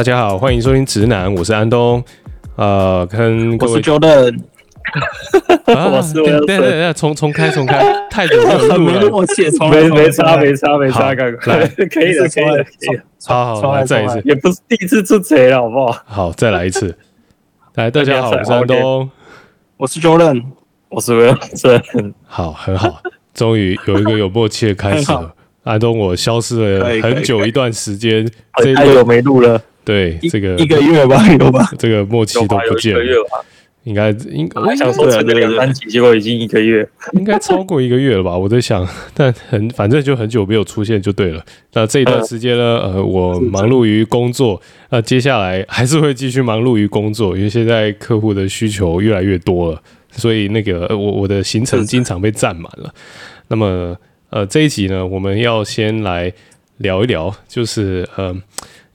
[0.00, 2.02] 大家好，欢迎收听直男，我是安东。
[2.56, 4.40] 呃，跟各位，我是 Jordan，
[5.92, 11.54] 我是对对对，重重开重开，太久没有录了，默契，没没差没差没差，刚刚。
[11.54, 11.66] 来。
[11.66, 12.64] 可以了可以了，
[13.26, 16.02] 好好再一次，也不是第一次出贼了，好不好？
[16.06, 16.96] 好，再来一次。
[17.74, 19.10] 来，大家好，我是安东，
[19.76, 20.42] 我是 Jordan，
[20.88, 23.02] 我是 Wilson，好，很好，
[23.34, 25.34] 终于有一个有默契的开始了。
[25.64, 28.26] 安东，我消失了很久一段时间，
[28.74, 29.60] 太久没录了。
[29.84, 31.70] 对，这个一个月吧，有吧？
[31.78, 33.00] 这个默契都不见了，
[33.84, 38.36] 应该应该我想说这两三集，结果已经一个月，应该超过一个月了吧？
[38.36, 41.42] 我在想，但很反正就很久没有出现就对了。
[41.72, 52.92] 那这一段时间呢，呃，我忙碌于工作，那接下来还是会继续忙碌于工作，因为现在客户的需求越来越多了，所以那个我我的行程经常被占满了。
[53.48, 53.96] 那么
[54.28, 56.30] 呃，这一集呢，我们要先来
[56.76, 58.36] 聊一聊，就是呃。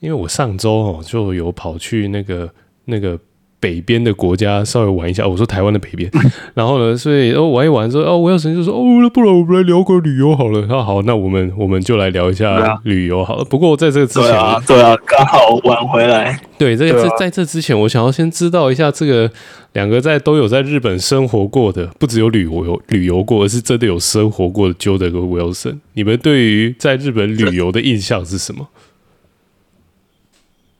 [0.05, 2.47] 因为我上周哦就有跑去那个
[2.85, 3.17] 那个
[3.59, 6.07] 北边的国家稍微玩一下，我说台湾的北边，
[6.53, 10.63] 然后呢，所以哦玩一玩之后哦，我要神就说哦，那不然我们来聊个旅游好了。
[10.69, 13.43] 那好，那我们我们就来聊一下旅游好了。
[13.45, 16.39] 不过在这个之前，对啊，对啊，刚好晚回来。
[16.59, 19.31] 对，这个在这之前，我想要先知道一下这个
[19.73, 28.67] 两个在都有在日本生活过的，不只有旅游旅游过，而是真的有生活过的 Jordan 和 Wilson，你们对于在日本旅游的印象是什么？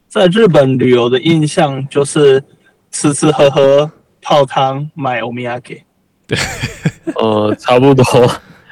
[0.08, 2.42] 在日本旅游的印象就是
[2.90, 3.90] 吃吃喝喝、
[4.22, 5.82] 泡汤、买欧米亚给。
[6.26, 6.38] 对，
[7.16, 8.04] 呃，差不多。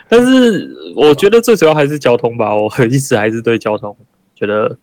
[0.08, 2.54] 但是我觉得最主要还是交通吧。
[2.54, 3.96] 我一直还是对交通
[4.34, 4.78] 觉得，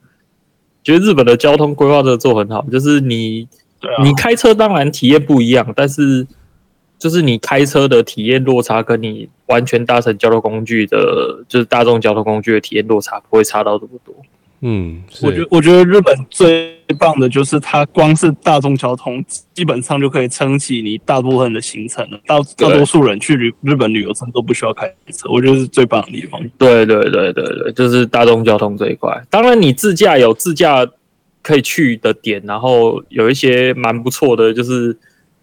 [0.84, 2.66] 觉得日本的交通规划的做很好。
[2.72, 3.48] 就是你，
[4.04, 6.28] 你开车当然体验不一样，但是
[7.00, 14.14] 就是你开车的体验落差，跟你完全搭乘交通工具的，就是大众交通工具的体验落差，不会差到这么多。
[14.64, 19.24] 嗯，我觉我觉得日本最棒的就是它光是大众交通
[19.54, 22.20] 基本上就可以撑起你大部分的行程了。
[22.28, 26.40] 大大多数人去旅日本旅游，真的都不需要开车，我觉得是最棒的地方。
[26.60, 29.20] 对对对对对，就是大众交通这一块。
[29.32, 30.88] 当然，你自驾有自驾
[31.42, 34.96] 可以去的点，然后有一些蛮不错的，就是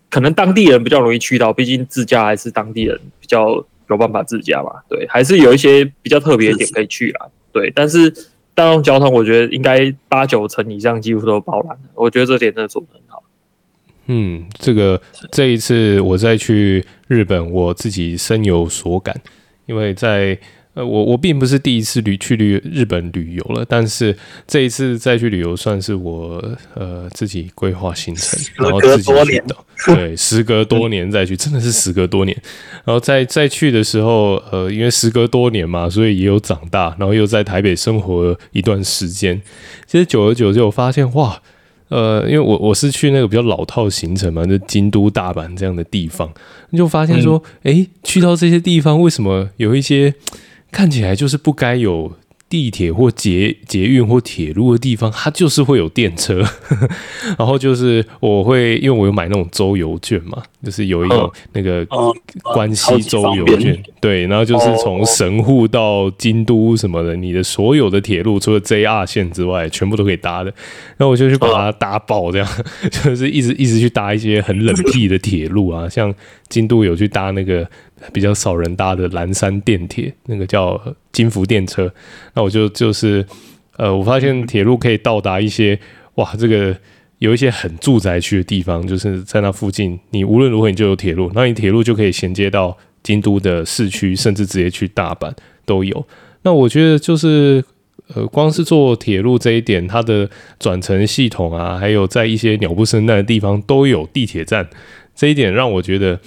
[0.09, 4.71] 可能当地人比较容易去到，毕竟自驾还是当地人比较有办法自驾嘛。
[4.89, 7.27] 对，还是有一些比较特别的点可以去啦。
[7.51, 8.15] 对，但是。
[8.59, 11.81] 大众交通，我觉得应该八九成以上几乎都包揽了。
[11.95, 13.23] 我觉得这点真的做得很好。
[14.07, 19.15] 嗯，这个这一次我再去日本，我自己深有所感，
[19.67, 20.39] 因为在。
[20.79, 24.17] 呃，我我并不是第一次旅去旅日本旅游了，但是
[24.47, 26.41] 这一次再去旅游算是我
[26.75, 29.57] 呃自己规划行程，然后自己去的，
[29.93, 32.41] 对，时隔多年再去，真的是时隔多年，
[32.85, 39.43] 然后再再去的时候，呃，因为时隔多年嘛，所以也有长大，然后又在台北生活一段时间，
[39.85, 41.43] 其实久而久之，我发现哇，
[41.89, 46.33] 呃，因为我我是去那个比较老套行程嘛，就京都、大阪这样的地方，
[46.71, 50.15] 你就发现说，哎、嗯，去到这些地方，为什么有一些
[50.71, 52.13] 看起来就是不该有
[52.49, 56.43] 地铁或捷捷运或铁路的地方，它就是会有电车。
[57.39, 61.87] 然后就是我会，因为我有买那种周游券嘛，就是有一种那个
[62.55, 70.51] 关西周游券，对，然后就是从神户到京都什么的，你的所有的铁路除了 JR 线之外，全部都可以搭的。
[70.97, 72.49] 然后我就去把它搭爆，这样
[72.91, 76.15] 就是一直一直去搭一些很冷僻的铁路啊，像
[76.49, 77.69] 京都有去搭那个。
[78.13, 81.93] 比较少人搭的蓝山电铁，那个叫金福电车。
[82.35, 83.27] 那我就就是，
[83.77, 85.77] 呃，我发现铁路可以到达一些，
[86.15, 86.77] 哇，这个
[87.19, 95.33] 有一些很住宅区的地方，就是在那附近，你无论如何你就有铁路，那你铁路就可以衔接到京都的市区，甚至直接去大阪
[95.67, 96.07] 都有。
[96.43, 97.65] 那我觉得就是，
[98.15, 100.31] 呃，光是坐铁路这一点，它的
[100.61, 104.69] 转乘系统啊，还有在一些鸟不生蛋的地方都有地铁站，
[105.19, 106.19] 这一点让我觉得。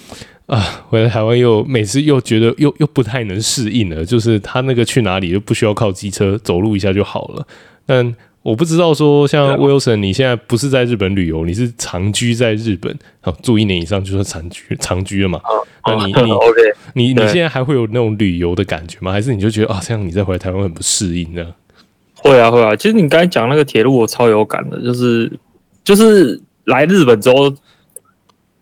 [0.48, 7.48] 啊，回来台湾又每次又觉得又又不太能适应了，就是他那个去哪里又不需要靠机车，走路一下就好了。
[7.86, 15.40] 但我不知道说，像 Wilson，你现在不是在日本旅游，你是长居在日本，好住一年以上就算长居长居了嘛？
[15.88, 16.62] 那你你 OK，
[16.96, 19.14] 你你现在还会有那种旅游的感觉吗？
[19.14, 21.48] 还是你就觉得啊，这样你再回来台湾很不适应呢？
[22.16, 25.32] 会啊会啊，其实你刚才讲那个铁路，我超有感的，就是
[25.86, 27.56] 就是来日本之后。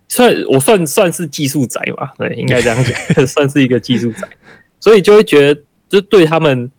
[0.10, 4.28] 算我算算是技术宅吧，对，应该这样讲， 算是一个技术宅，
[4.80, 6.70] 所以就会觉得，就对他们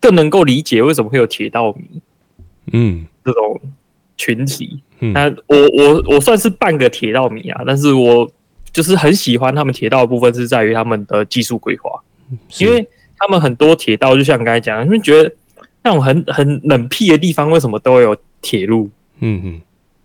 [0.00, 2.00] 更能够理解为什么会有铁道迷，
[2.72, 3.60] 嗯，这种
[4.16, 4.80] 群体。
[5.00, 8.30] 那、嗯、我我我算是半个铁道迷啊，但是我
[8.72, 12.00] 就是很喜欢他们铁道的部分是在于他们的技术规划，
[12.60, 12.88] 因为
[13.18, 15.34] 他们很多铁道就像刚才讲，他们觉得
[15.82, 18.88] 那种很很冷僻的地方，为什么都会有铁路，
[19.18, 19.60] 嗯嗯，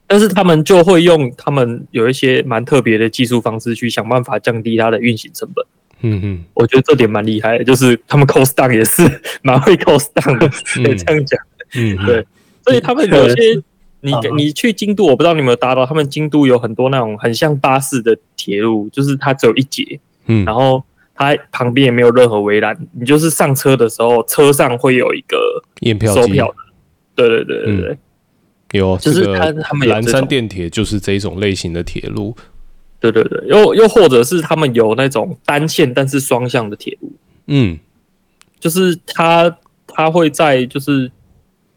[0.08, 5.66] 但是他们就会用他们有一些蛮特别的技术方式去想办法降低它的运行成本。
[6.02, 9.02] 嗯嗯，我觉得这点蛮厉害的，就是他们 cost down 也是
[9.42, 10.48] 蛮会 cost down 的，
[10.84, 11.40] 可以这样讲。
[11.76, 12.26] 嗯，对，
[12.64, 13.62] 所以他们有些
[14.02, 20.84] 你你去京都，我不知道你有没有搭到，他们京都有很多那种很像巴士的铁路，就是它只有一节，嗯，然后
[21.16, 25.38] 它旁边也没有任何围栏，你就是上车的时候，车上会有一个
[25.80, 26.56] 验票收票的，
[27.16, 27.98] 对对对对对，
[28.72, 32.36] 有，就是他他们蓝山电铁就是这一种类型的铁路。
[33.00, 37.14] 对对对，又又或者是他们有那种单线但是双向的铁路，
[37.46, 37.78] 嗯，
[38.60, 39.56] 就是它
[39.86, 41.12] 它会在就是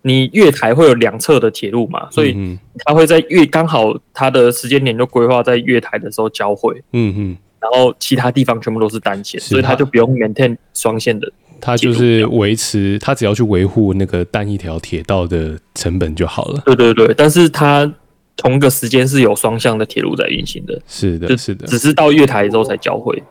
[0.00, 11.30] 你月台会有两侧的铁路嘛，所以它会在月刚好它的时间点就规划在月台的时候交汇，嗯嗯，然后其他地方全部都是单线，所以它就不用 maintain 双线的，
[11.60, 16.62] 它就是维持它只要去维护那个单一条铁道的成本就好了。
[16.64, 17.92] 对对对，但是它。
[18.36, 23.22] 同个时间是有双向的铁路在运行的，是的，是的，只是到月台之后才交汇，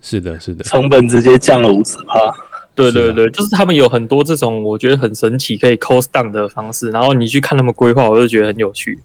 [0.00, 2.34] 是的，是的，成本直接降了五十趴。
[2.74, 8.98] 对对对，就是他们有很多这种我觉得很神奇可以 cost down 的方式，然后你去看他们规划，我就觉得很有趣。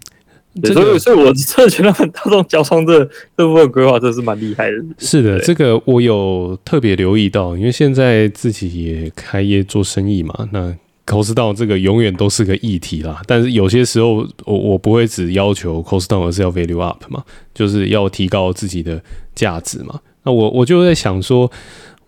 [0.64, 3.04] 所以，所以我真的觉得他们大众交通这
[3.36, 4.76] 这部分规划真的是蛮厉害的。
[4.98, 10.74] 是的，这个我有特别留意到，因为现在自己也开业做生意嘛，那。
[11.08, 19.02] cost down 这个永远都是个议题啦，但是有些时候我我不会只要求 cost down，而是要 value up 嘛，就是要提高自己的
[19.34, 19.98] 价值嘛。
[20.24, 21.50] 那我我就在想说，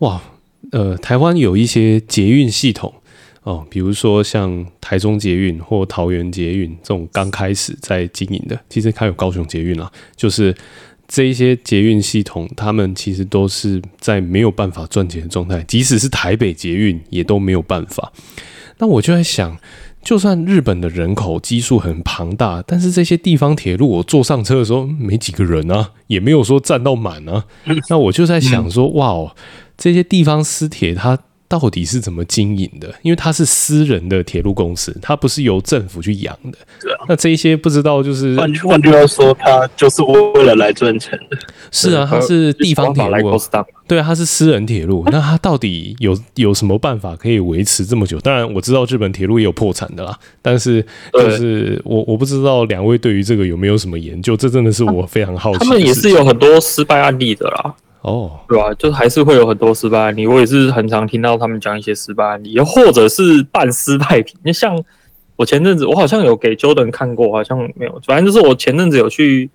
[0.00, 0.20] 哇，
[0.73, 2.93] 呃，台湾有一些捷运系统
[3.43, 10.55] 哦，比如说像台中捷运或桃园捷运这种刚开始在经营的，其实还有高雄捷运啦，就是
[11.09, 18.13] 这一些捷运系统，他们其实都是在没有办法赚钱的状态，即使是台北捷运也都没有办法。
[18.77, 19.57] 那我就在想，
[20.03, 27.47] 就算日本的人口基数很庞大，但是这些地方铁路我坐上车的时候没几个人啊，也没有说站到满啊。
[27.89, 29.35] 那我就在想说，哇哦，
[29.79, 31.19] 这些地方私铁它。
[31.50, 32.94] 到底是怎么经营的？
[33.02, 36.56] 因为它是私人的铁路公司，它不是由政府去养的。
[36.81, 41.37] 对啊，那这一些不知道就是换句换句话说，它就是为了来赚钱的。
[41.73, 43.37] 是啊，它是地方铁路，
[43.88, 45.02] 对啊，它是私人铁路。
[45.11, 48.20] 那它到底有有什么办法可以维持这么久？
[48.20, 50.81] 当然我知道日本铁路也有破产的啦，但是
[51.12, 54.37] 就是我我不知道两位对于这个有没有什么研究？
[54.37, 55.58] 这真的是我非常好奇。
[55.58, 57.75] 他们也是有很多失败案例的啦。
[58.02, 58.73] 哦，对吧？
[58.75, 64.37] 就还是会有很多失败案例，我也是很常听到他们讲一些失败案例，又或者是半失败品。
[64.43, 64.82] 你像
[65.37, 68.00] 我前阵子，我好像有给 Jordan 看过，好像没有。
[68.06, 69.50] 反正就是我前阵子有去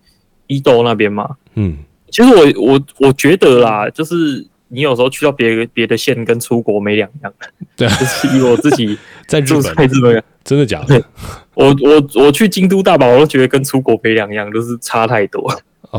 [0.47, 1.37] 伊豆那边嘛。
[1.55, 1.77] 嗯，
[2.09, 7.33] 其实我我我觉得啦，就是你有时候去到别别的县，跟出国没两样。
[7.75, 11.03] 对， 就是以我自己在日本，日本真的假的？
[11.55, 15.51] 我我我去京都、大阪，我都觉得跟出国没两样，就是差太多。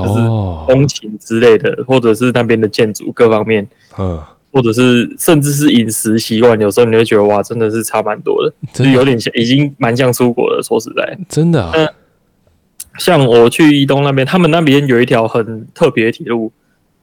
[0.04, 0.20] 就是
[0.68, 3.66] 风情之类的，或者是那边的建筑各方面，
[3.98, 4.22] 嗯，
[4.52, 10.62] 或者是甚至是饮食习惯，有时候你会觉得哇，真的是差蛮多的，就是有点像，已经蛮像出国了。
[10.62, 11.72] 说实在，真的啊。
[12.98, 16.50] 像我去伊东那边，他们那边有一条很特别的铁路，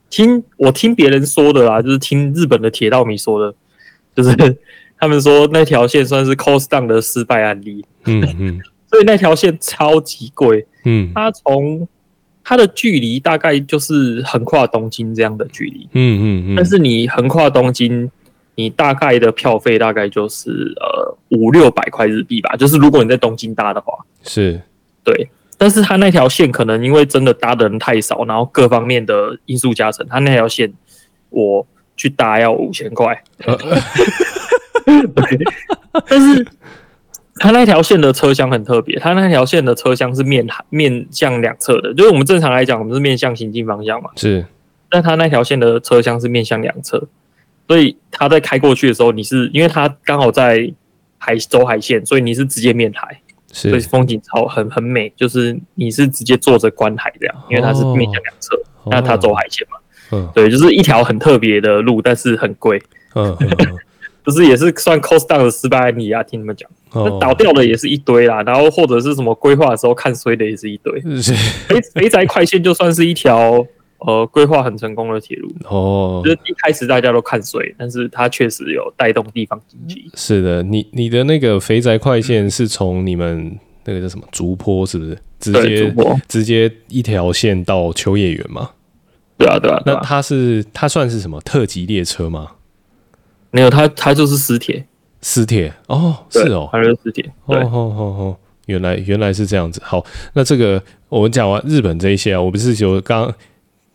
[0.10, 3.54] 听我听别人说的啦，就是听日本的铁道迷说的，
[4.16, 4.36] 就是
[5.00, 7.86] 他们说那条线算是 cost down 的失败案例。
[8.06, 10.65] 嗯嗯， 所以那条线超级贵。
[10.86, 11.88] 嗯，它从
[12.44, 16.56] 它的距离大概就是横跨东京这样的距离，嗯嗯嗯。
[16.58, 18.12] 但是你横跨东京，
[18.56, 22.56] 你大概的票费大概就是呃五六百块日币吧。
[22.58, 24.62] 就是如果你在东京搭的话，是，
[25.04, 25.30] 对。
[25.58, 30.74] 但是它那条线可能因为真的搭的人太少，然后各方面的因素加成，它那条线
[31.30, 33.24] 我去搭要五千块。
[34.86, 35.40] 对，
[36.10, 36.46] 但是。
[37.36, 44.12] 它那条线的车厢很特别，它那条线的车厢是面面向两侧的，就是我们正常来讲，我们是面向行进方向嘛。
[44.16, 44.46] 是，
[44.90, 47.08] 但它那条线的车厢是面向两侧，
[47.68, 50.72] 所以它在开过去的时候，你是因为它刚好在
[51.18, 53.20] 海走海线，所以你是直接面海，
[53.52, 59.78] 是所以风景超很很美，就是你是直接坐着观海这样，因为它是面向两侧，哦、那它走海线嘛。
[60.12, 62.80] 嗯，对，就是一条很特别的路，但是很贵。
[63.16, 63.36] 嗯。
[63.40, 63.78] 嗯嗯
[64.25, 71.02] 就是也是算 cost down 的失败案例啊，听你们讲，那倒掉的也是一堆啦，然后或者是什么规划的时候看衰的也是一堆。
[71.68, 73.66] 肥肥宅快线就算是一条
[74.00, 80.10] 呃规划很成功的铁路哦，就是一开始大家都看衰，但是它确实有带动地方经济。
[80.14, 85.18] 是的，你你的那个肥宅快线是从你们那个叫什么竹坡是不是？
[85.40, 85.94] 直接
[86.30, 88.70] 直接一条线到秋叶原吗？
[89.38, 92.52] 对啊对啊，那它是它算是什么特级列车吗？
[93.52, 94.86] 没有，它它就是私铁，
[95.24, 99.82] 私铁哦，是哦，它就是私铁，对，哦哦哦，原来原来是这样子。
[99.84, 103.34] 好，那这个我们讲完日本这一些啊，我不是就刚刚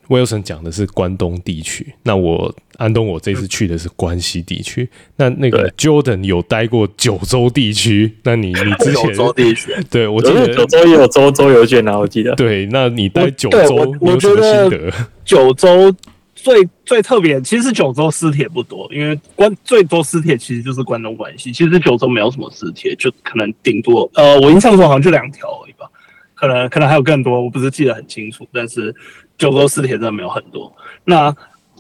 [0.08, 4.88] Wilson 讲的是关东地区，那我安东我这次去的是关西地区。
[5.16, 12.34] 那那个 Jordan 有待过九州地区，那你你之前九州地区， 对我记得九州也有州州游券啊，我记得。
[12.36, 14.90] 对，那你待九州有什么心得？
[15.26, 15.94] 九州。
[16.42, 21.52] 最最特别，其实九州私铁不多，因为关最多私铁其实就是关东关西。
[21.52, 25.86] 其实九州没有什么私铁，就可能顶多呃，我印象中好像就两条而已吧，
[26.34, 28.46] 可能可能还有更多，我不是记得很清楚。
[28.52, 28.94] 但是
[29.36, 30.72] 九州私铁真的没有很多。
[31.04, 31.34] 那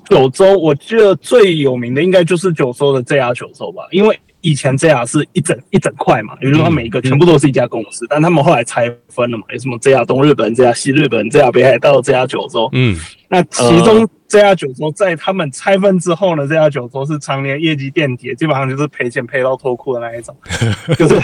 [0.08, 4.18] 九州我记得最有名的应该就是九州的 JR 九州吧，因为。
[4.48, 12.70] 以前 JR 是一整一整块嘛，也就是说每一个全部都是一家公司，嗯、但他们后来拆分了嘛，有什么 JR 东日本、JR 西日本、JR 北海道、JR 九州。
[12.72, 20.34] 嗯，那其中 JR 九州在他们拆分之后呢，JR 九州是常年业绩垫底，基本上就是赔钱赔到脱裤的那一种，
[20.96, 21.20] 就是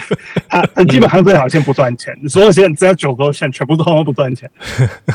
[0.48, 4.50] 他他基本上这条线不赚钱，所有线 JR 九州线全部都不赚钱。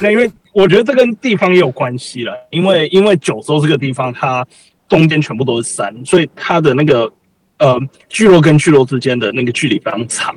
[0.01, 4.43] 那因为我觉得这跟地方也有关系了，因为因为九州这个地方它
[4.87, 7.11] 中间全部都是山，所以它的那个。
[7.59, 10.35] 呃，聚落跟聚落之间的那个距离非常长，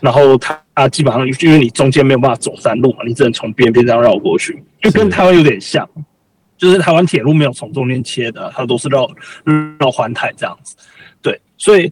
[0.00, 5.88] 然后它啊，基本上因为你中间没有办法走山路嘛，你只能从边边这样绕过去，就跟台湾有点像，
[6.58, 9.08] 就是台湾铁路没有从中间切的，它都是绕
[9.78, 10.76] 绕环台这样子，
[11.22, 11.90] 对，所以。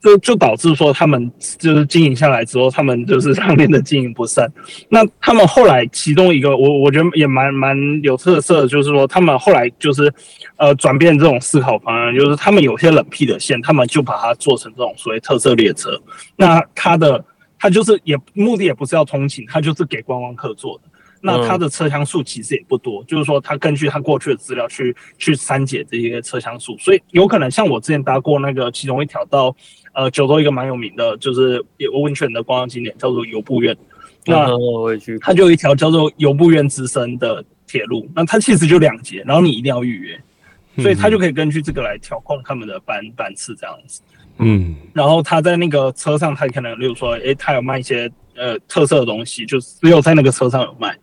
[0.00, 4.48] 就就导致说他们就是经营下来之后，他们就是上面的经营不善。
[4.88, 10.12] 那他们后来其中一个，我我觉得也蛮蛮有特色的，就是说他们后来就是
[10.56, 16.00] 呃转变这种思考方案，就是他们有些冷僻的线，他们就把它做成这种所谓特色列车。
[16.36, 17.24] 那它的
[17.58, 20.84] 它就是也目的也不是要通勤，它就是给观光客坐的。
[21.20, 29.56] 那它的车厢数其实也不多，就是说它根据它过去的资料去去删减这些车厢数，所以有可能像我之前搭过那个其中一条到。
[29.92, 33.76] 呃，九州一个蛮有名的，就是有温泉的观光景点，叫做游步院。
[34.26, 34.46] 那
[35.20, 40.20] 它就有一条叫做游步院之森的铁路，那它其实就两节，然后你一定要预约，
[40.82, 44.02] 所以它就可以根据这个来调控他们的班班次这样子。
[44.38, 50.96] 嗯，然后他在那个车上，他可能例如说，诶，他有卖一些呃特色的东西，就只有在那个车上有卖。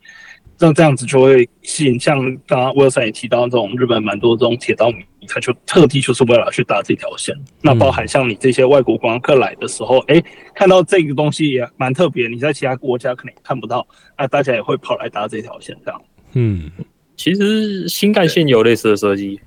[0.57, 7.35] 那这样子就会吸引，像刚刚 Wilson 也提到这种日本蛮多这种铁道迷，他就特地就是为了去搭这条线。
[7.61, 13.85] 那包含像你这些外国观光客来的时候，哎、欸，看到这个东西也蛮特别，你在其他国家可能也看不到，
[14.17, 16.01] 那大家也会跑来搭这条线这样。
[16.35, 16.71] 嗯，
[17.17, 19.37] 其实新干线有类似的设计，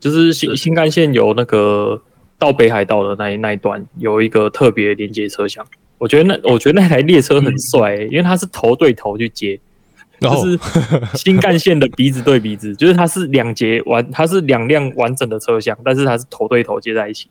[0.00, 2.02] 就是新新干线有那个
[2.40, 5.64] 到北海道的那一那一段有一个特别连接车厢，
[5.96, 9.60] 我觉得那我觉得那台列车很帅、欸，因为它是头对头去接。
[10.30, 10.58] 就是
[11.16, 17.28] 新干线的鼻子对鼻子， 就是它是两节完，它是两辆完整的车厢，但是它是头对头接在一起。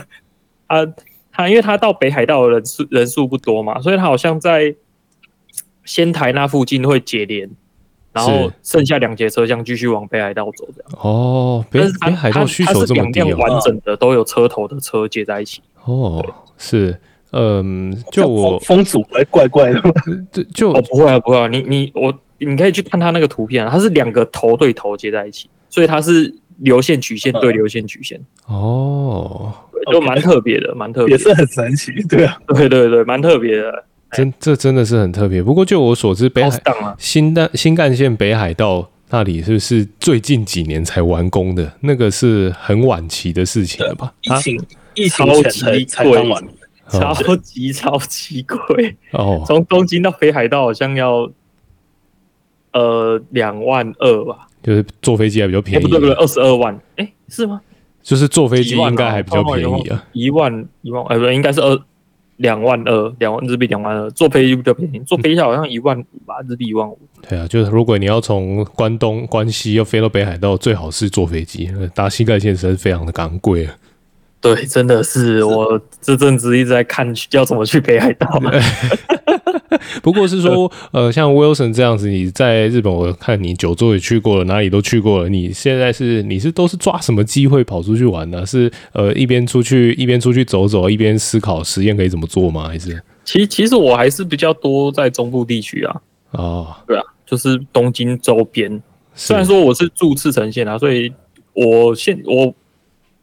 [0.66, 0.78] 啊，
[1.32, 4.74] 它因为它到北海道的人数人数不多嘛，所以它好像在
[5.84, 7.48] 仙台那附近会解联，
[8.12, 11.00] 然后剩下两节车厢继续往北海道走这样。
[11.00, 15.60] 哦，北北海道需求这么低，两辆完整的都有车头的车接在一起。
[15.84, 16.24] 哦，
[16.58, 16.98] 是。
[17.32, 19.82] 嗯，就我风阻还怪怪的，
[20.32, 29.52] 就就哦不会啊不会啊，你你我你可以去看它那个图片啊，它是两个头对头接在一起，所以它是流线曲线对流线曲线哦，
[29.92, 35.42] 就蛮特别的，蛮特别，也是很神奇，对啊，对对对，蛮特别的，真这真的是很特别。
[35.42, 36.60] 不过就我所知，北海
[36.98, 41.72] 新干新干线北海道那里是不是最近几年才完工的？
[41.80, 44.12] 那个是很晚期的事情了吧？
[44.22, 44.60] 疫情
[44.94, 46.42] 疫情前才才刚完。
[46.88, 49.42] 超级超级贵哦！
[49.44, 51.28] 从东京到北海道好像要
[52.76, 55.82] 呃两万二吧，就是坐飞机还比较便宜。
[55.82, 57.60] 不对不对，二十二万，哎，是吗？
[58.02, 61.76] 就是坐飞机应该还比较便宜啊，一万一万，哎不对，应该是二
[62.36, 66.98] 两万二，两万日币两万二，坐飞机比较便宜，坐飞机好像一万五吧，日币一万五。
[67.28, 73.74] 对啊，就是如果你要从关东关西要飞到北海道，最好是坐飞机，搭新干线实在是非常的昂贵啊。
[74.54, 78.28] 对，真的是我这阵子一直在看要怎么去北海道。
[80.02, 85.28] 不过，是说， 呃，像 Wilson 这样子，你在日本，我看你九州也去过了，哪里都去过了。
[85.28, 88.46] 你现在是你是都是抓什么机会跑出去玩呢？
[88.46, 92.68] 是呃一边出去一边出去走走，一边思考实验可以怎么做吗？
[92.68, 93.02] 还是？
[93.24, 95.96] 其实其实我还是比较多在中部地区啊。
[96.30, 98.80] 哦，对啊，就是东京周边。
[99.14, 101.12] 虽然说我是住赤城县啊，所以
[101.52, 102.54] 我现我。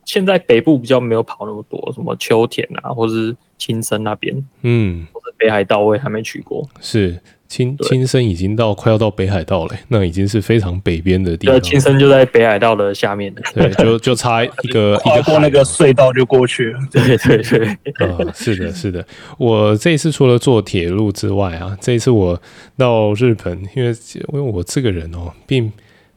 [0.06, 6.68] 现在北部比较没有跑那么多，什么秋田啊，或是青森那边，嗯，或者北海道我也还没去过。
[6.82, 11.62] 是，青青森已经到快要到北海道了，那已经是非常北边的地方。
[11.62, 16.80] 青森就在北海道的下面，对，就就差一个 跨过那个隧道就过去了。
[16.92, 17.68] 对 对对，
[18.06, 19.06] 啊、呃，是的，是的。
[19.38, 22.42] 我这一次除了坐铁路之外啊，这一次我
[22.76, 25.72] 到日本，因为因为我这个人哦，并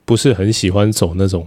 [0.05, 1.47] 不是很喜欢走那种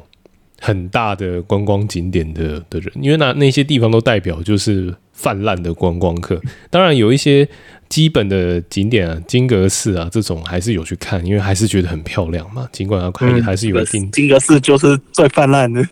[0.62, 6.42] 很大的观光景点的的人，因为那那些地方都代表就是泛滥的观光客。
[6.70, 7.48] 当然有一些。
[7.90, 12.70] 基本的景点啊，金阁寺啊，这种还是有去看，因为还是觉得很漂亮嘛。
[12.72, 14.04] 尽管要看，还是有一定。
[14.04, 15.84] 嗯、金阁寺就是最泛滥的，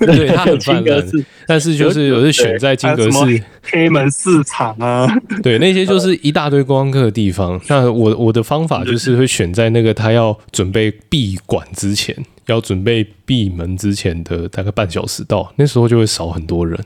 [0.00, 1.02] 对，它很泛滥。
[1.46, 3.18] 但是就是有是选在金阁寺
[3.62, 5.08] 黑门市场啊，
[5.42, 7.58] 对，那些就是一大堆观光客的地方。
[7.68, 12.14] 那我我的方法就是会选在那个他要准备闭馆之前，
[12.46, 16.78] 要准备闭门之前的大概半小时到，那时候就会少很多人。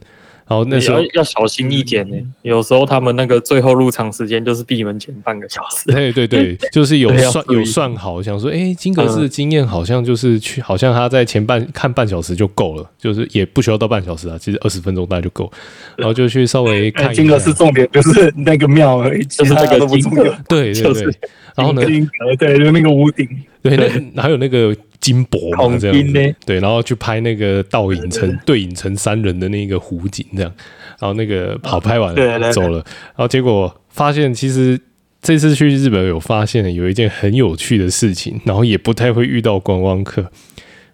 [0.50, 5.84] 然后那时候要，小心一点呢，有时候他们那个最后入场时间就是闭门前半个小时。
[5.92, 15.48] 对对对， 就是有算有算好，想说，哎，金阁寺的经验好像就是去，好像他在前半看半小时就够了，就是也不需要到半小时啊，其实二十分钟大概就够。
[15.96, 17.22] 然后就去稍微看一下。
[17.22, 20.36] 金阁寺重点就是那个庙而已，就是那个金阁。
[20.48, 21.14] 对对对。
[21.54, 21.84] 然后呢？
[21.86, 23.24] 金对，就那个屋顶。
[23.62, 23.76] 对，
[24.14, 24.76] 那还有那个。
[25.00, 30.52] 金箔嘛，这样对，然后去拍那个倒影成对影成三人的那个湖景，这样，
[30.98, 34.78] 然后那个跑拍完了走了，然后结果发现，其实
[35.22, 40.30] 这次去日本有发现有一件很有趣的事情，然后也不太会遇到观光客。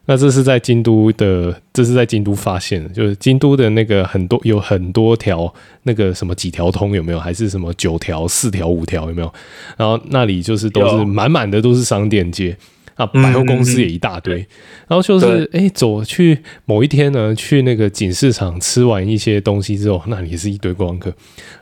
[0.08, 7.18] 那这是在京都的，这是在京都发现的，就是京都的那个很多有很多条那个什么几条通有没有？
[7.18, 9.34] 还是什么九条、四条、五条有没有？
[9.76, 12.56] 然后那里就是都是满满的都是商店街。
[12.96, 14.46] 啊，百货公司也一大堆，嗯、
[14.88, 21.10] 然后就是哎、欸，走去某一天呢，去那个锦市场吃完一些东西之后，那里也是一堆观光客。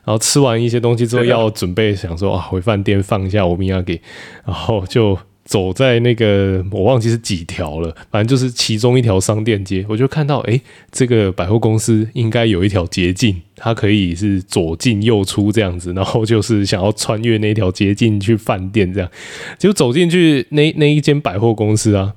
[0.04, 4.00] 然后吃完一些东西之后，要准备想说啊，回饭店放一下我们要给，
[4.46, 5.18] 然后就。
[5.44, 10.58] 走在那个我忘记是几条了，反正就是其中一条商店街，我就看到，哎，
[10.90, 19.10] 这个百货公司应该有一条捷径，它可以是左进右出这样子，然后就是想要穿越那条捷径去饭店这样，
[19.58, 22.14] 结果走进去那那一间百货公司啊，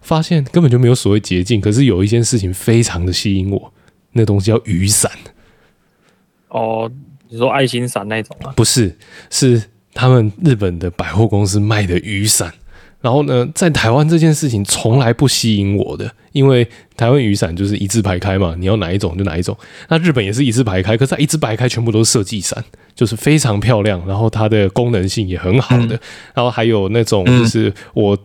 [0.00, 3.72] 发现根本就没有所谓捷径，可是有一件事情非常的吸引我，
[4.12, 5.10] 那东西叫雨伞。
[6.50, 6.88] 哦，
[7.28, 8.52] 你说爱心伞那种啊？
[8.54, 8.96] 不是，
[9.30, 12.54] 是他们日本的百货公司卖的雨伞。
[13.00, 19.56] 然后呢，在台湾这件事情从来不吸引我的，因为台湾雨伞就是一字排开嘛，你要哪一种就哪一种。
[19.88, 25.98] 那日本也是一字排开，可是它一字排开全部都是设计伞，就是非常漂亮，然后它的功能性也很好的。
[26.34, 28.18] 然后还有那种就是我。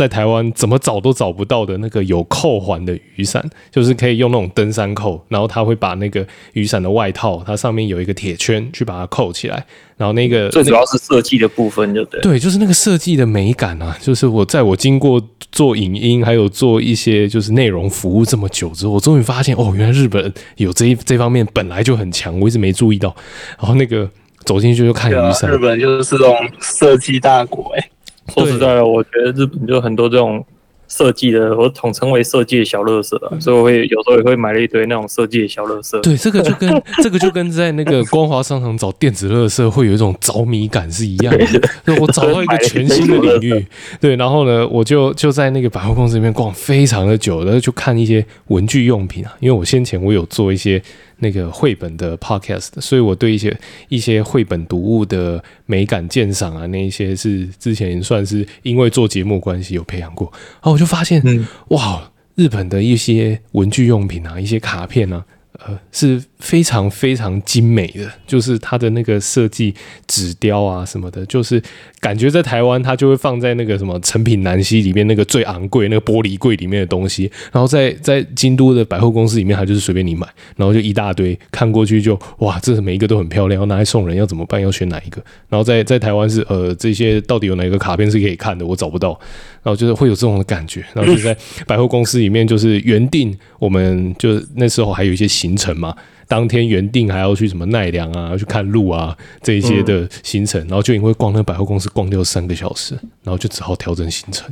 [0.00, 9.62] 在台湾怎么找都找不到的那个有扣环的雨伞，就是可以用那种登山扣，然后它会把那个雨伞的外套，它上面有一个铁圈去把它扣起来，
[9.98, 15.20] 然后那个最主要是设计的部分就对，对，就是那个设计的美感啊，就是我在我经过
[15.52, 23.14] 做影音还有做一些就是内容服务这么久之后，我终于发现哦，原来日本有这一这方面本来就很强，我一直没注意到，
[23.58, 24.10] 然后那个
[24.46, 27.90] 走进去就看雨伞，日本就是这种设计大国哎、欸。
[28.34, 30.44] 说实在的，我觉得日本就很多这种
[30.88, 36.00] 设计的，我统称为设计的小乐色啊，所以我会有时候也会买了一堆那种设计的小乐色。
[36.00, 41.46] 对，这个就跟这个就跟在那个光华商场找电子乐色会有一种着迷感是一样的。
[42.00, 43.66] 我找到一个全新的领域，
[44.00, 50.82] 对，然后呢，我就就在那个百货公司里面逛非常的久，然后就看一些文具用品啊，因为我先前我有做一些。
[51.20, 53.56] 那个绘本的 podcast，所以我对一些
[53.88, 65.24] 一些绘本读物的美感鉴赏啊，那一些是之前算是因为做节目关系有培养过，然后我就发现，嗯，哇，日本的一些文具用品啊，一些卡片啊。
[65.66, 69.74] 呃，是非常非常精美的，就是它的那个设计
[70.06, 71.62] 纸雕啊什么的，就是
[72.00, 80.26] 感觉在台湾它就会放在那个什么成品南西里面那个最昂贵那个玻璃柜里面的东西，然后在在京都的百货公司里面，它就是随便你买，
[80.56, 84.60] 然后就一大堆，看过去就哇，这是每一个都很漂亮，要拿来送人要怎么办？
[84.60, 85.22] 要选哪一个？
[85.48, 88.66] 然后在在台湾是呃，这些到底有哪个卡片是可以看的？
[88.66, 89.18] 我找不到。
[89.62, 95.94] 然后就是会有这种的感觉，然后就在百货公司里面，就是原定我们就那时候还有一些行程嘛，
[96.30, 104.48] 当天原定还要去什么奈良啊，要去看鹿啊这一些的行程，然后就因为逛那个百货公司逛掉三个小时，然后就只好调整行程。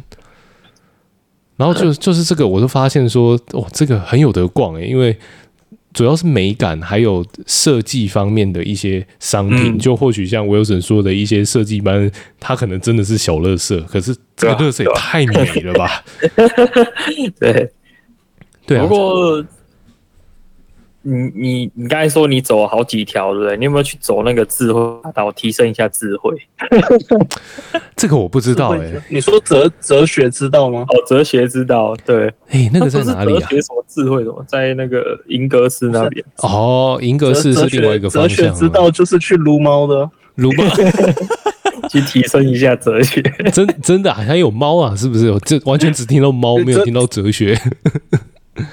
[1.57, 5.17] 然后就 就是这个，我就发现说，哦，这个很有得逛诶，因为。
[5.95, 16.05] 主要是美感，还有设计方面的一些商品，嗯、就或许像 Wilson 说的一些设计班，它可能真的是小乐色，可是这个乐色也太美了吧？
[17.41, 17.73] 对，
[18.67, 18.79] 对。
[18.81, 19.43] 不过
[21.09, 23.57] 你你你刚才说你走了好几条，对不对？
[23.57, 26.37] 你有没有去走那个智慧大道，提升一下智慧？
[27.97, 29.03] 这个我不知道哎、欸。
[29.09, 30.85] 你说哲哲学之道吗？
[30.89, 32.27] 哦，哲学之道，对。
[32.49, 33.41] 哎、欸，那个在哪里啊？
[33.41, 36.23] 哲学什么智慧什么，在那个银格寺那边。
[36.43, 38.37] 哦，银格寺是另外一个方向。
[38.37, 40.65] 哲学之道就是去撸猫的，撸猫，
[41.89, 43.23] 去提升一下哲学。
[43.51, 44.95] 真真的好像有猫啊？
[44.95, 45.35] 是不是？
[45.47, 47.59] 这完全只听到猫，没有听到哲学。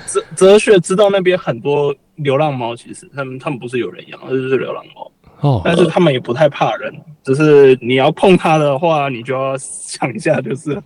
[0.08, 5.12] 哲哲学之道那边很多流浪猫，其实他们他们不是有人养，而是流浪猫。
[5.42, 10.82] 哦，但是他们也不太怕人，只是你要碰它的话，你就要想一下，就是。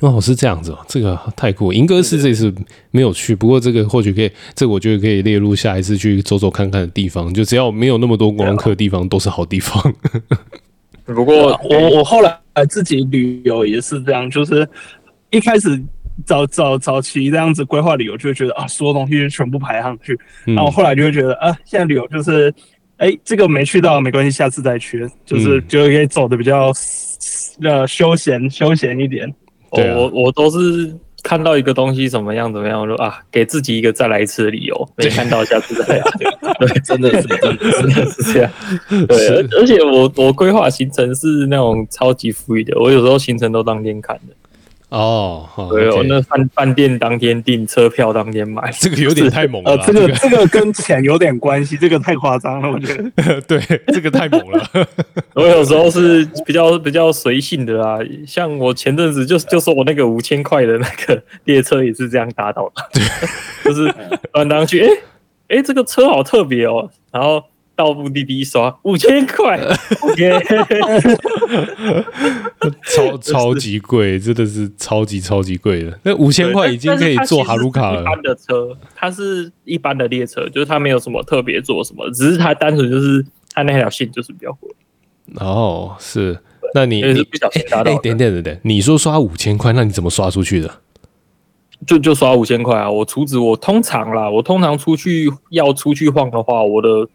[0.00, 1.72] 哦，是这样子哦，这个太酷。
[1.72, 2.54] 银哥是这次
[2.90, 7.32] 没有去，不过这个或许可以，这个我觉得可以列入下一次去走走看看的地方。
[7.32, 9.94] 就只要没有那么多观光客的地方，都是好地方。
[11.06, 14.68] 不过我我后来自己旅游也是这样，就是
[15.30, 15.82] 一开始。
[16.26, 22.52] 早早早期这样子规划旅游，就会觉得啊，所有东西全部排上去，然后后来就会觉得啊，现在旅游就是，
[22.96, 26.72] 哎、欸，这个没去到没关系，下次再去，就是就可以走的比较
[27.62, 29.32] 呃休闲休闲一点。
[29.70, 36.04] 我我我都是看到一个东西怎么样怎么样，我说啊，给自己一个再来一次的理由，没看到下次再来。
[36.58, 38.50] 对，真的是真的真的是这样。
[39.06, 44.34] 对，而且我我规划行程是那种超级富裕的，我有时候行程都当天看的。
[44.90, 49.70] 哦，对哦，那饭饭店当天订，车票当天买， 这个有点太猛了。
[49.70, 53.40] 呃，这个这个跟钱有点关系，这个太夸张了，我觉得。
[53.46, 54.68] 对，这个太猛了。
[55.34, 62.82] 我有时候是比较比较随性的啊，像我前阵子就就说我那个五千块的那个列车也是这样搭到的，
[63.64, 63.94] 就是
[64.32, 67.44] 当当去，哎哎、这个车好特别哦，然后。
[67.80, 69.58] 到目的地刷五千块，
[72.84, 75.98] 超超级贵，真的是超级超级贵的。
[76.02, 78.02] 那五千块已经可以坐哈鲁卡了。
[78.02, 84.70] 一般的车，它是一般的列车，就是它没有什么特别做什么，只是它单纯就是它那条线就是比较贵。
[85.36, 86.38] 哦，是，
[86.74, 87.90] 那你你不小心达到？
[87.90, 90.70] 哎，等等等等，你说刷五千块，那你怎么刷出去的？
[91.86, 92.90] 就就刷五千块啊！
[92.90, 97.08] 我储值，我通常啦，我通常出去要出去晃的话，我的。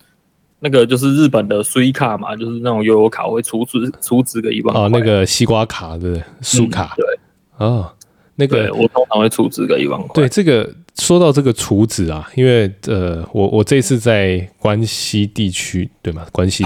[0.59, 6.23] 那个就是日本的 Suica 嘛，就是那种悠游卡会储值储值个一万哦，那个西瓜卡对不对？
[6.41, 7.91] 苏卡、嗯、对哦，
[8.35, 10.09] 那个我通常会储值个一万块。
[10.15, 16.25] 对，这个说到这个储值啊，因为呃，我我这次在关西地区对吗？
[16.31, 16.63] 关西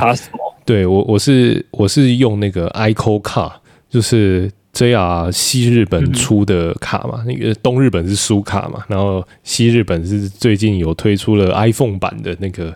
[0.63, 12.73] 对我我是我是用那个 ICO 卡，就是 JR 西日本出的卡嘛，嗯、那个东日本是苏卡嘛，然后西日本是最近有推出了 iPhone 版的那个。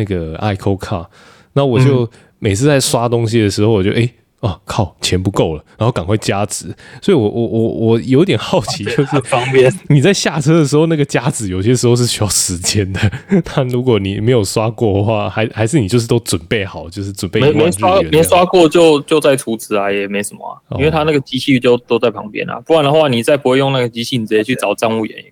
[0.00, 1.06] 那个 ICO 卡，
[1.52, 2.08] 那我就
[2.38, 6.74] 每次在刷东西的时候，我就哎、欸，哦靠，钱不够了，然后赶快加值。
[7.02, 13.00] 所以我我我我有点好奇，就是方便你在下车的时候，那个加值有些时候是需要时间的。
[13.44, 22.58] 但如果你没有刷过的话，还还是你就是都准备好，就是准备没没刷没刷过就就在储值啊，也没什么啊，因为他那个机器就都在旁边啊。
[22.64, 25.22] 不然的话，你再不会用那个机器，你直接去找账务员。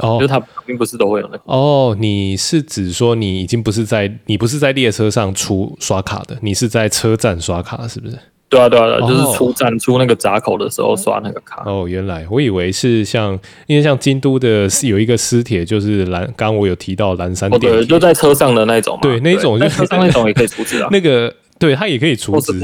[0.00, 1.42] 哦，就它并不是都会有那个。
[1.46, 8.18] 哦，你是指说你已经不是在你不是在列车上出刷卡的，你是在车站刷卡，是不是？
[8.50, 11.62] 对啊，对啊，对啊，就是出站出那个闸口的时候刷那个卡。
[11.66, 19.00] 哦，原来我以为是像，因为像京都的是有一个私铁，就是蓝，刚刚我有提到蓝山电，哦，对，就在车上的那种嘛。
[19.02, 20.88] 对，那种就车上那种也可以储值啊。
[20.92, 22.58] 那个，对，它也可以储值。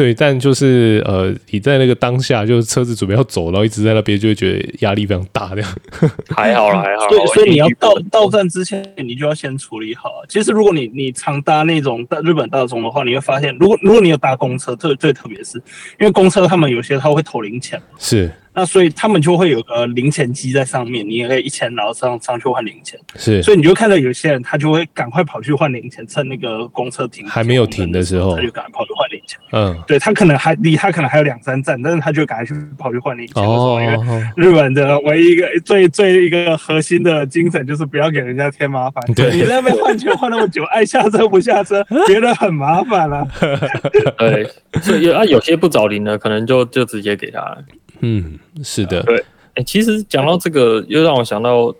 [0.00, 5.70] 对，但就是呃，你在那个当下，就是车子准备要走，然后一直在那边，就会觉得压力非常大，这样。
[6.34, 7.06] 还好啦，还好。
[7.10, 10.08] 所以，所以你要到到站之前，你就要先处理好。
[10.26, 15.58] 其实，如果你你常搭那种大日本大众的话，你会发现，如果如果你有搭公车，特最特别是，
[16.00, 17.78] 因为公车他们有些他会投零钱。
[17.98, 18.32] 是。
[18.52, 22.98] 那所以他们就会有个零钱机在上面，你也可以一千，然后上上去换零钱。
[23.14, 29.38] 是，所以你就看到有些人他就会赶快跑去换零钱，趁那个公车停还没有停的时候，他就赶快跑去换零钱。
[29.52, 33.42] 嗯，对，他可能还离他可能还有两三站，但是他就赶快去跑去换零钱。
[33.42, 39.02] 哦，因为日本的唯一一个最最一个核心的精神就是不要给人家添麻烦。
[39.14, 43.26] 对，你在那边换钱换那么久，爱下车不下车， 觉得很麻烦了。
[44.18, 44.44] 对，
[44.82, 47.64] 所以啊，有些不找零的，可能就就直接给他了。
[48.00, 49.24] 嗯，是的，对，哎、
[49.56, 51.74] 欸，其实讲到这个，又让我想到，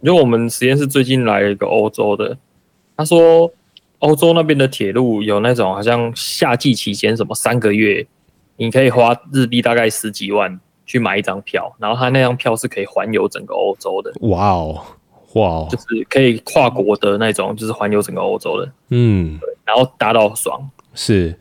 [0.00, 2.36] 因为我们实验室最近来了一个欧洲的，
[2.96, 3.50] 他说
[3.98, 8.06] 欧洲那边的铁路有那种好像夏季期间什么三个月，
[8.56, 14.12] 你可以花日币大概十几万去买一张票，然后他那张票是可以环游整个欧洲的。
[14.28, 14.80] 哇哦，
[15.34, 18.70] 哇哦，就是可以跨国的那种，就是环游整个欧洲的。
[18.90, 21.36] 嗯，然后搭到爽是。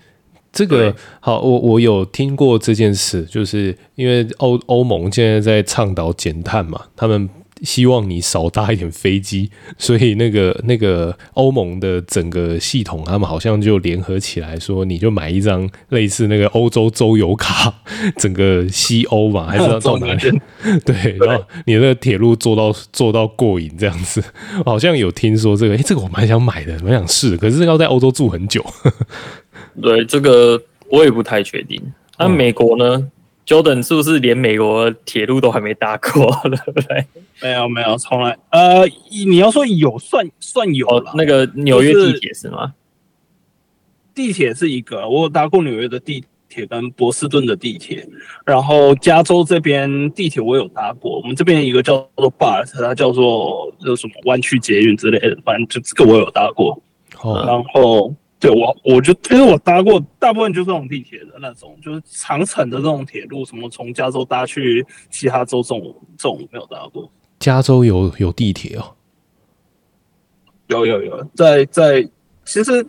[0.53, 7.27] 这个好，我我有听过这件事，就是因为欧欧盟现在在倡导减碳嘛，他们
[7.63, 17.73] 希望你少搭一点飞机， 所以那个那个欧盟的整个系统，他们好像就联合起来说，你就买一张类似那个欧洲周游卡，
[18.17, 20.39] 整个西欧嘛， 还是要到哪里？
[20.85, 24.23] 对，然后你那个铁路坐到坐到过瘾这样子，
[24.65, 28.63] 好像有听说这个，哎，这个我蛮想买的，蛮想试，可是要在欧洲住很久。
[29.81, 31.81] 对，这个我也不太确定。
[32.17, 32.97] 那美国呢？
[32.97, 33.11] 嗯
[33.45, 36.31] Jordan 是不是连美国铁路都还没搭过？
[36.43, 37.05] 对不对？
[37.41, 38.85] 没有没有，从来呃，
[39.27, 41.13] 你要说有算算有了，哦。
[41.17, 42.73] 那个纽约地铁是吗？
[44.15, 48.07] 地铁是一个，我有搭过纽约的地铁跟波士顿的地铁，
[48.45, 51.19] 然后加州这边地铁我有搭过。
[51.19, 56.81] 我们这边一个叫做 BART，它叫做叫什么湾区捷运之类的，反正就这个我有搭过。
[57.21, 58.15] 哦，然后。
[58.43, 67.09] 对我，我就因为我搭过大部分就是这种地铁的那种，就是长程的这种铁路，什么从加州搭去其他州这种这种没有搭过。
[67.39, 68.93] 加州有有地铁哦？
[70.67, 72.01] 有有有，在在
[72.43, 72.85] 其实，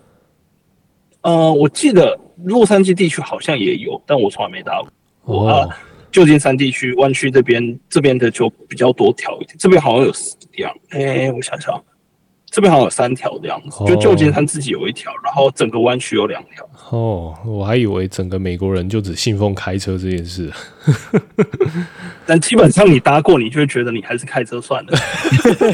[1.21, 4.91] 呃，我记得洛杉矶地区好像也有，但我从来没搭过。
[5.23, 5.79] 哦，啊，
[6.11, 10.75] 旧金山地区湾区这边这边的就比较多条一点，这边好像有四条。
[10.91, 11.81] 哎，我想想。
[12.55, 16.65] 这边好像有三条这样子，就旧金山自己有一条，然后整个湾区有两条。
[16.91, 20.53] 哦，我还以为整个美国人就只信奉开车这件事。
[22.25, 24.93] 但基本上你搭过，你就会觉得你还是开车算了。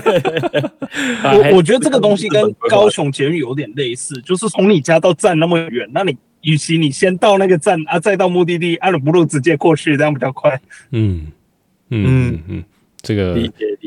[1.34, 10.58] 我我觉得这个东西跟高雄捷运有点类似，就是从你家到站那么远，那你与其你先到那个站啊，再到目的地，按了不如直接过去，这样比较快。
[10.92, 11.26] 嗯
[11.90, 12.64] 嗯嗯嗯。
[13.02, 13.38] 这个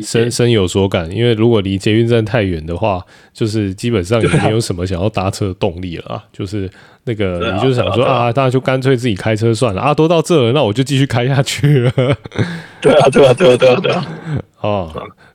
[0.02, 6.24] 深深有所感，因为如果离捷运站太远的话，就是基本上也没有什么想要搭车的动力了啊。
[6.34, 6.70] 就是
[7.04, 11.92] 那个，你就想说啊，大家就干脆自己开车算了啊，都到这了，那我就继续开下去了。
[12.82, 14.08] 对啊，对啊，对啊，对啊，对啊。
[14.62, 14.92] 哦，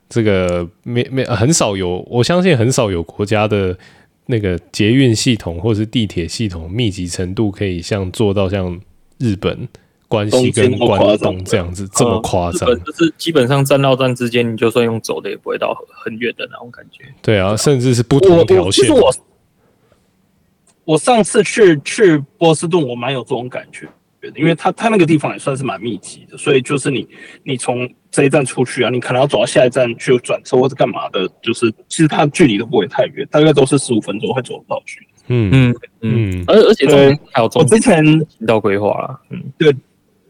[0.09, 3.77] 这个没没很少有，我相信很少有国家的
[4.25, 8.79] 那个捷运系统或者是地铁系统密集程度可以像做到像
[9.19, 9.69] 日本。
[10.09, 17.05] 关系跟关东这样子这么夸张，嗯，就是基本上站到站之间，你就算用走的也不会到很远的那种感觉。
[17.21, 18.89] 对啊，甚至是不同条线。
[18.89, 19.13] 我
[20.83, 23.87] 我上次去去波士顿，我蛮有这种感觉，
[24.35, 27.07] 因为他他那个地方也算是蛮密集的，所以就是你
[27.43, 35.07] 你从这一站出去啊，你可能要走到下一站去转车或者干嘛的，就是其实它距离都不会太远，大概都是十五分钟会走到去。
[35.27, 36.87] 嗯嗯嗯，而而且
[37.31, 38.03] 还有我之前
[38.47, 39.71] 到规划了，嗯，对。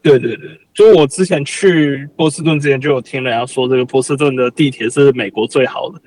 [0.02, 6.02] 对对对，就我之前去波士顿之前就有听人家说，这个波士顿的地铁是美国最好的。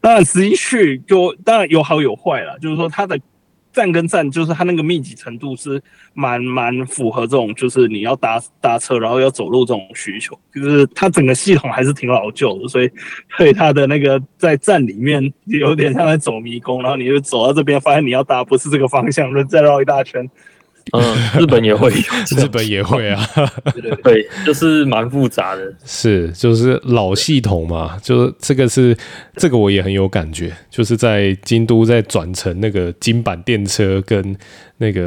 [0.00, 3.18] 那实际去就当然有好有坏了，就是说它的
[3.72, 5.80] 站跟站，就是它那个密集程度是
[6.14, 10.38] 蛮蛮符合这种，就是你要搭搭车然后要走路这种需求。
[10.54, 12.90] 就是它整个系统还是挺老旧的，所以
[13.36, 20.28] 所以它的那个在站里面有点像在走迷宫，然后你就走到这边，发现你要搭不是这个方向，就再绕一大圈。
[20.92, 21.90] 嗯，日本也会，
[22.36, 23.28] 日本也会啊，
[23.74, 28.96] 对 对对，就是蛮复杂的，是就是老系统嘛，就是这个是
[29.36, 34.36] 这个我也很有感觉，就是在京都在转乘那个金板电车跟
[34.78, 35.06] 那个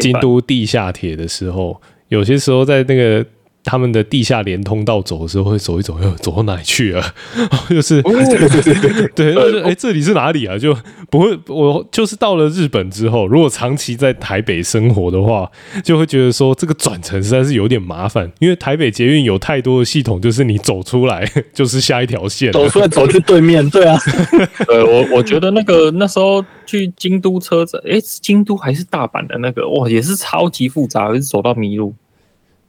[0.00, 3.24] 京都地下铁的时候，有些时候在那个。
[3.68, 7.04] 他们的地下连通道走的时候会走一走，又走到哪里去 了？
[7.68, 8.14] 就是对
[9.14, 10.56] 对对，哎，这里是哪里啊？
[10.56, 10.74] 就
[11.10, 15.50] 不会，我就是到了日本之后，如果长期在台北生活的话，
[15.84, 23.98] 就会觉得说这个转乘实在是有点麻烦，因为台北捷运有太多的系统，就是你走出来 就是下一条线，走出来走去对面，对啊。
[24.66, 31.94] 对，我我觉得那个那时候去京都车站，哎，京都还是大阪的那个，哇，也是超级复杂，是走到迷路。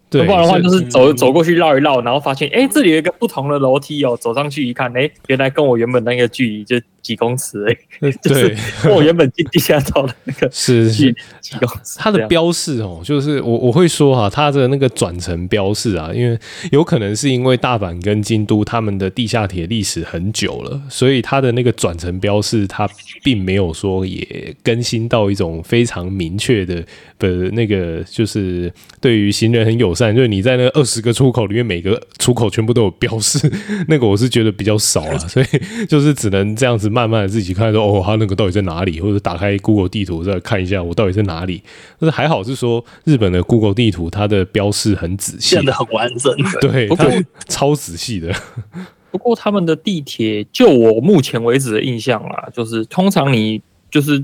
[0.09, 8.55] 对，不然的话就是走走过去绕一绕，然后发现哎，这里有一个不同的楼梯哦，走上去一看，哎，原来跟我原本那个距离就几公尺哎， 就是
[8.89, 11.97] 我原本进地下道的那个是几几公尺。
[11.97, 16.37] 它的标示哦，就是我我会说哈，它的那个转乘标示啊，因为
[16.71, 22.89] 有可能是因为大阪跟京都他们的地下铁历史很久了，所以它的那个转乘标示它
[23.23, 26.83] 并没有说也更新到一种非常明确的
[27.17, 30.15] 的那个，就是对于行人很友善。
[30.15, 33.51] 就是你在那二十个出口里面，每个出口全部都有标示，
[33.87, 35.45] 那个我是觉得比较少了，所以
[35.87, 41.61] 就是只能这样子慢慢的自己看说，哦，它那个到底在哪里，或者打开 Google 地图再看一下我到底在哪里。
[41.99, 47.05] 但是还好是说日本的 Google 地图它的标示很仔细，变得很完整， 对，它
[47.47, 48.33] 超仔细的。
[49.11, 54.23] 不过他们的地铁，就我目前为止的印象啦，就是通常你就是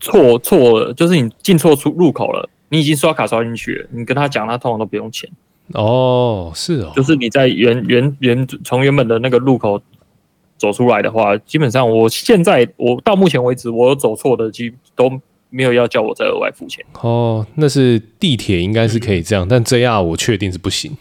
[0.00, 2.48] 错错，就是你进错出入口了。
[2.70, 5.30] 你已经刷卡刷进去了，你跟他讲，他通常都不用钱。
[5.72, 9.80] 哦，是哦，就是你在原原原从原本的那个路口
[10.58, 15.08] 走出来的话，基本上我现在我到目前为止，我走错的机都
[15.48, 16.84] 没有要叫我再额外付钱。
[17.00, 20.94] 哦，那是地铁应该是可以这样，嗯、但 JR 我确定是不行，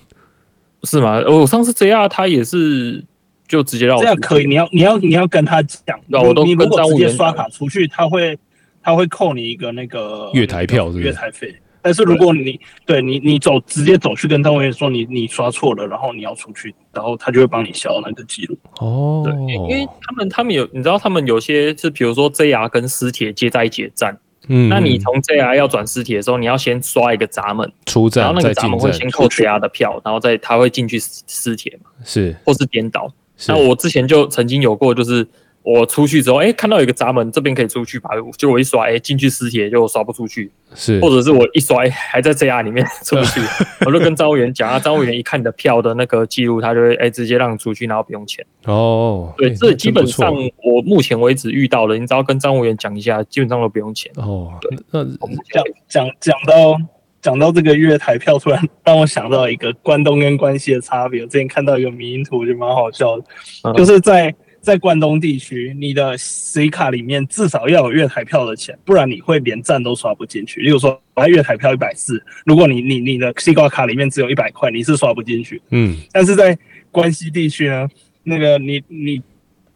[0.83, 1.21] 是吗？
[1.27, 3.03] 我上次 JR 他也是
[3.47, 8.37] 就直接让我这样可以，你要你要你要跟他讲，我都跟你如果直接刷卡出去，他会
[8.81, 11.55] 他会扣你一个那个月台票是不是，月台费。
[11.87, 18.57] 但是如果你对你你走直接走去跟站务员说你你刷错了，然后你要出去，然后他就会帮你消那个记录。
[18.81, 24.19] 哦，对，因为他们他们有你知道他们有些是比如说 JR 跟私铁接在一起的站，
[24.49, 33.09] 嗯，那你从 JR 要转私铁的时候，你要先刷一个闸门出站，然后那个闸门会先扣 JR 的票，然后再他会进去私铁嘛，是，或是颠倒。
[33.47, 35.25] 那我之前就曾经有过就是。
[35.67, 38.11] 我出去之后，哎、欸，看到有一个闸门，这边可以出去吧？
[38.37, 43.41] 就我一刷，哎、欸，进去私铁就刷不出去，是，或者是我一刷，欸、还在 JR 里面 出不去，
[43.85, 48.45] 我就跟招务员讲啊，招务员一看你的票的那个记录，他就会哎、欸、直接让你出去，然后不用钱。
[48.63, 54.09] 哦，对，这基本上我目前为止遇到了，你只要跟张务员讲一下，基本上都不用钱。
[54.15, 56.77] 哦，对，那讲讲讲到
[57.21, 61.23] 讲到这个月台票，突然让我想到一个关东跟关西的差别。
[61.23, 63.23] 我之前看到一个迷因图，就蛮好笑的，
[63.65, 64.33] 嗯、就是在。
[64.67, 70.59] 在关东地区，你的 C 卡里面至少要有月台票的钱，不然你会连站都刷不进去。
[70.59, 75.61] 例如说，我月台票一百四，如果你你你的 C 挂卡里面只有一百块，你是刷不进去。
[75.69, 76.59] 嗯，但是在
[76.91, 77.87] 关西地区呢，
[78.23, 79.21] 那个你你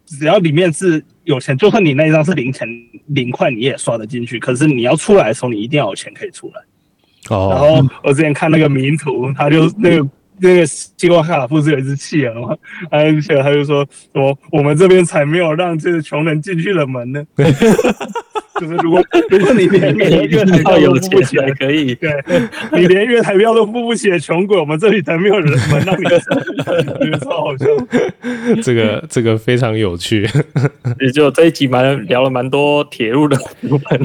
[0.05, 2.67] 只要里面是有钱，就算你那一张是零钱
[3.05, 4.39] 零块，你也刷得进去。
[4.39, 7.33] 可是你要出来的时候，你一定要有钱可以出来。
[7.33, 10.05] 哦，然后我之前看那个迷图，他就那个。
[10.41, 12.57] 那个西瓜卡不是有一只企鹅吗？
[12.89, 17.23] 而且他就说：“我我们这边才没有让这个穷人进去的门呢。
[18.59, 19.95] ”就是如果如果你连
[20.27, 22.11] 月台票都付不起来，可以，对，
[22.73, 27.65] 你连月台票都付不起的穷鬼，我们这里才没有人门让你进，超好笑。
[28.61, 30.29] 这个这个非常有趣，
[30.99, 33.35] 也就这一集蛮聊了蛮多铁路的
[33.67, 33.99] 部分。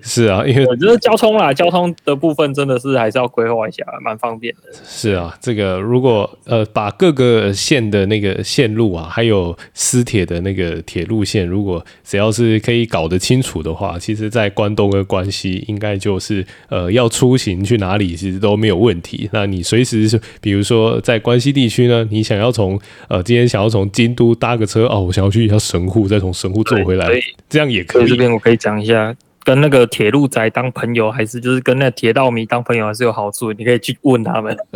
[0.00, 4.70] 是啊，因为我觉得交通啦，交通的部分真的是还是要规划一下，蛮方便的。
[4.84, 13.72] 是啊，这个如果呃把各个线的那个线路啊，还有私铁的那个铁路线，如果只要是可以搞得清楚的。
[13.72, 19.30] 的话，其实，在关东跟关西，应该就是呃，要出行去哪里，其实都没有问题。
[19.32, 27.08] 那你随时是，比如说在关西地区呢，你想要从呃，今天想要从京都搭个车哦，我想要去一下神户，再从神户坐回来，
[27.48, 28.08] 这样也可以。
[28.08, 29.16] 这边我可以讲一下。
[29.44, 33.52] 跟那个铁路宅当朋友，还是就是跟那铁道迷当朋友，还是有好处。
[33.52, 34.56] 你可以去问他们，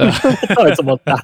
[0.56, 1.16] 到底怎么搭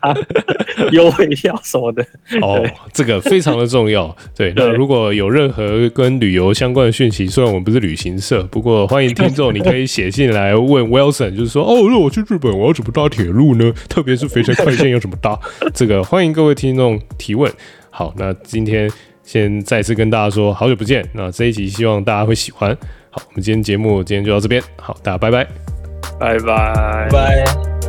[0.92, 2.06] 优惠票什么的。
[2.40, 4.14] 哦，这个非常的重要。
[4.36, 13.72] 对，那如果有任何跟旅游相关的讯息，虽然我们不是旅行社，不过欢迎听众，你可以写信来问 Wilson，就是说，哦，如果我去日本，我要怎么搭铁路呢？
[13.88, 15.38] 特别是肥城快线要怎么搭？
[15.74, 17.52] 这个欢迎各位听众提问。
[17.90, 18.90] 好，那今天
[19.24, 21.04] 先再次跟大家说，好久不见。
[21.14, 22.76] 那这一集希望大家会喜欢。
[23.14, 24.62] 好，我们今天节目今天就到这边。
[24.76, 25.46] 好，大家拜拜，
[26.18, 27.81] 拜拜，拜。